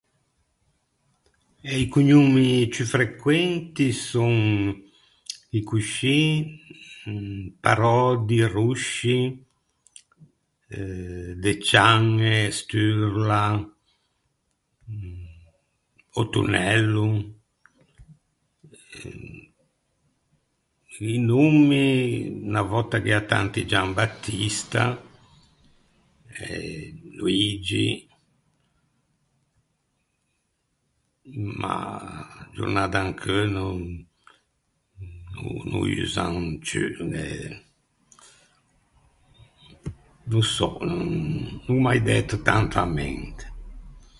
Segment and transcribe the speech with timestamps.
[1.69, 4.83] Eh i cognommi ciù frequenti son,
[5.49, 6.23] chì coscì,
[7.63, 9.15] Parödi, Rosci,
[10.75, 13.43] eh, Deciañe, Sturla,
[16.19, 17.07] Ottonello.
[21.13, 24.83] I nommi, unna vòtta gh’ea tanti Giambattista,
[26.27, 27.87] eh, Luiggi,
[31.59, 33.65] ma a-a giornâ d’ancheu no
[35.79, 36.79] usan ciù,
[37.13, 37.63] eh,
[40.31, 40.97] no sò, no
[41.65, 43.43] ò mai dæto tanto a mente.